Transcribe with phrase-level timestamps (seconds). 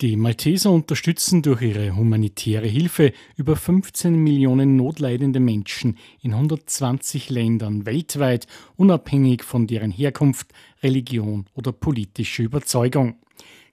[0.00, 7.84] Die Malteser unterstützen durch ihre humanitäre Hilfe über 15 Millionen notleidende Menschen in 120 Ländern
[7.84, 10.52] weltweit, unabhängig von deren Herkunft,
[10.84, 13.16] Religion oder politische Überzeugung.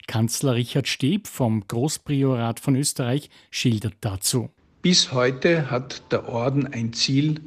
[0.07, 4.49] Kanzler Richard Steb vom Großpriorat von Österreich schildert dazu.
[4.81, 7.39] Bis heute hat der Orden ein Ziel,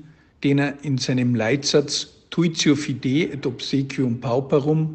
[0.44, 4.94] den er in seinem Leitsatz Tuitio Fide et Obsequium Pauperum,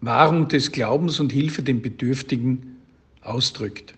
[0.00, 2.73] Wahrung des Glaubens und Hilfe den Bedürftigen,
[3.24, 3.94] ausdrückt.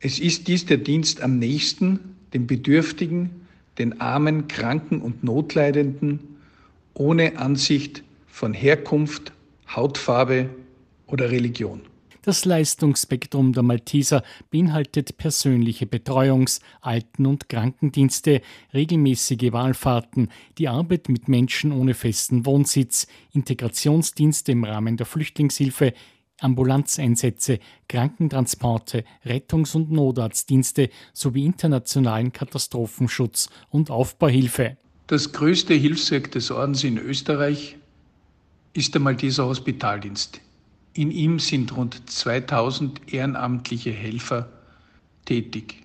[0.00, 3.30] Es ist dies der Dienst am nächsten, den Bedürftigen,
[3.78, 6.20] den Armen, Kranken und Notleidenden,
[6.94, 9.32] ohne Ansicht von Herkunft,
[9.74, 10.48] Hautfarbe
[11.06, 11.80] oder Religion.
[12.26, 18.42] Das Leistungsspektrum der Malteser beinhaltet persönliche Betreuungs-, Alten- und Krankendienste,
[18.74, 25.92] regelmäßige Wahlfahrten, die Arbeit mit Menschen ohne festen Wohnsitz, Integrationsdienste im Rahmen der Flüchtlingshilfe,
[26.40, 27.58] Ambulanzeinsätze,
[27.88, 34.76] Krankentransporte, Rettungs- und Notarztdienste sowie internationalen Katastrophenschutz und Aufbauhilfe.
[35.06, 37.76] Das größte Hilfswerk des Ordens in Österreich
[38.72, 40.40] ist der Malteser Hospitaldienst.
[40.92, 44.48] In ihm sind rund 2000 ehrenamtliche Helfer
[45.24, 45.82] tätig.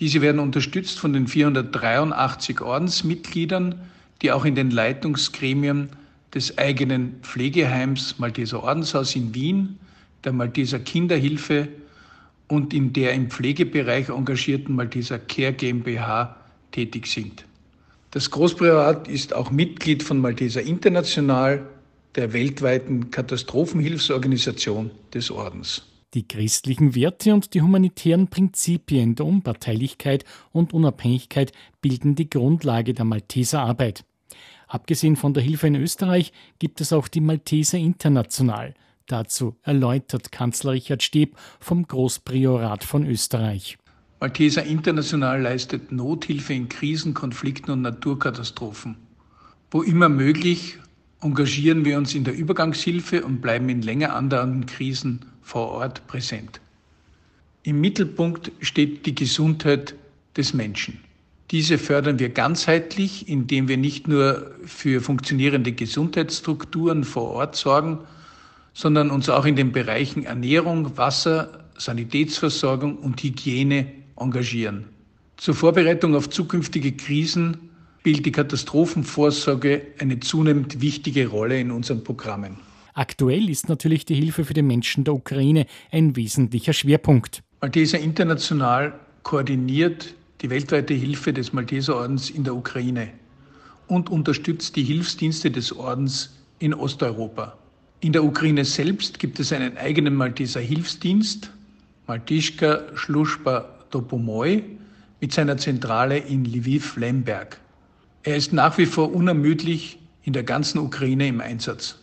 [0.00, 3.80] Diese werden unterstützt von den 483 Ordensmitgliedern,
[4.20, 5.90] die auch in den Leitungsgremien
[6.34, 9.78] des eigenen Pflegeheims Malteser Ordenshaus in Wien
[10.24, 11.68] der Malteser Kinderhilfe
[12.48, 16.36] und in der im Pflegebereich engagierten Malteser Care GmbH
[16.70, 17.44] tätig sind.
[18.10, 21.66] Das Großpriorat ist auch Mitglied von Malteser International,
[22.14, 25.86] der weltweiten Katastrophenhilfsorganisation des Ordens.
[26.12, 33.06] Die christlichen Werte und die humanitären Prinzipien der Unparteilichkeit und Unabhängigkeit bilden die Grundlage der
[33.06, 34.04] Malteser Arbeit.
[34.68, 38.74] Abgesehen von der Hilfe in Österreich gibt es auch die Malteser International,
[39.12, 43.76] Dazu erläutert Kanzler Richard Steb vom Großpriorat von Österreich.
[44.20, 48.96] Malteser International leistet Nothilfe in Krisen, Konflikten und Naturkatastrophen.
[49.70, 50.78] Wo immer möglich
[51.20, 56.62] engagieren wir uns in der Übergangshilfe und bleiben in länger andauernden Krisen vor Ort präsent.
[57.64, 59.94] Im Mittelpunkt steht die Gesundheit
[60.38, 61.04] des Menschen.
[61.50, 67.98] Diese fördern wir ganzheitlich, indem wir nicht nur für funktionierende Gesundheitsstrukturen vor Ort sorgen,
[68.74, 74.86] sondern uns auch in den Bereichen Ernährung, Wasser, Sanitätsversorgung und Hygiene engagieren.
[75.36, 82.58] Zur Vorbereitung auf zukünftige Krisen spielt die Katastrophenvorsorge eine zunehmend wichtige Rolle in unseren Programmen.
[82.94, 87.42] Aktuell ist natürlich die Hilfe für die Menschen der Ukraine ein wesentlicher Schwerpunkt.
[87.60, 93.08] Malteser International koordiniert die weltweite Hilfe des Malteserordens in der Ukraine
[93.86, 97.56] und unterstützt die Hilfsdienste des Ordens in Osteuropa.
[98.02, 101.52] In der Ukraine selbst gibt es einen eigenen Malteser Hilfsdienst,
[102.08, 104.64] Maltischka Schluschba Dopomoy,
[105.20, 107.60] mit seiner Zentrale in Lviv-Lemberg.
[108.24, 111.96] Er ist nach wie vor unermüdlich in der ganzen Ukraine im Einsatz.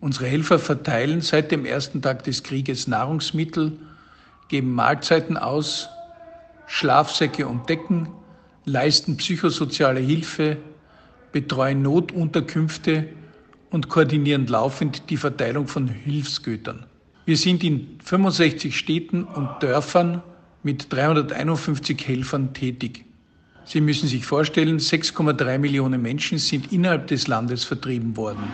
[0.00, 3.72] Unsere Helfer verteilen seit dem ersten Tag des Krieges Nahrungsmittel,
[4.46, 5.88] geben Mahlzeiten aus,
[6.68, 8.08] Schlafsäcke und Decken,
[8.64, 10.58] leisten psychosoziale Hilfe,
[11.32, 13.08] betreuen Notunterkünfte
[13.70, 16.86] und koordinieren laufend die Verteilung von Hilfsgütern.
[17.24, 20.22] Wir sind in 65 Städten und Dörfern
[20.62, 23.04] mit 351 Helfern tätig.
[23.64, 28.44] Sie müssen sich vorstellen, 6,3 Millionen Menschen sind innerhalb des Landes vertrieben worden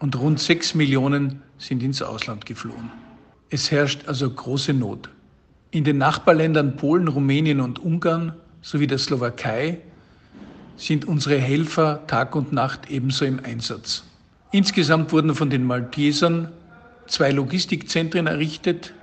[0.00, 2.90] und rund 6 Millionen sind ins Ausland geflohen.
[3.50, 5.08] Es herrscht also große Not.
[5.70, 9.78] In den Nachbarländern Polen, Rumänien und Ungarn sowie der Slowakei
[10.76, 14.04] sind unsere Helfer Tag und Nacht ebenso im Einsatz.
[14.50, 16.48] Insgesamt wurden von den Maltesern
[17.06, 18.94] zwei Logistikzentren errichtet,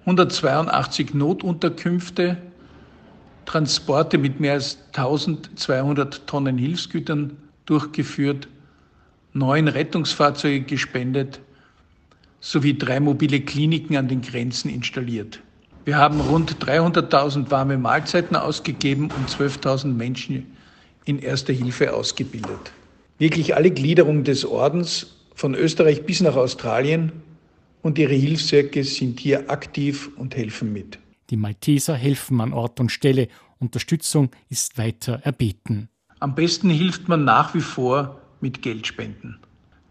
[0.00, 2.36] 182 Notunterkünfte,
[3.46, 7.36] Transporte mit mehr als 1200 Tonnen Hilfsgütern
[7.66, 8.48] durchgeführt,
[9.32, 11.40] neun Rettungsfahrzeuge gespendet
[12.40, 15.40] sowie drei mobile Kliniken an den Grenzen installiert.
[15.84, 20.56] Wir haben rund 300.000 warme Mahlzeiten ausgegeben und 12.000 Menschen
[21.04, 22.72] in erster Hilfe ausgebildet.
[23.20, 27.12] Wirklich alle Gliederungen des Ordens von Österreich bis nach Australien
[27.82, 30.98] und ihre Hilfswerke sind hier aktiv und helfen mit.
[31.28, 33.28] Die Malteser helfen an Ort und Stelle.
[33.58, 35.90] Unterstützung ist weiter erbeten.
[36.20, 39.36] Am besten hilft man nach wie vor mit Geldspenden.